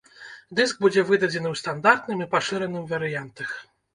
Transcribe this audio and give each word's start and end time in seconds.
Дыск 0.59 0.79
будзе 0.85 1.01
выдадзены 1.09 1.47
ў 1.51 1.55
стандартным 1.61 2.25
і 2.25 2.29
пашыраным 2.33 2.89
варыянтах. 2.95 3.49